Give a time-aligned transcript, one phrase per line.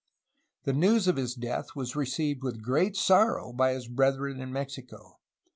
[0.63, 5.19] The news of his death was received with great sorrow by his brethren in Mexico.